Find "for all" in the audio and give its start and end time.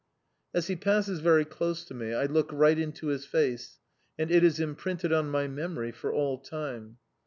5.91-6.39